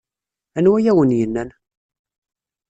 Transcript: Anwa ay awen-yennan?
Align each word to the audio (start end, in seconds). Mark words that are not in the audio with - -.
Anwa 0.57 0.75
ay 0.77 0.87
awen-yennan? 0.91 1.49